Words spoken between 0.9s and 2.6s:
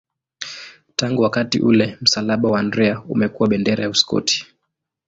Tangu wakati ule msalaba wa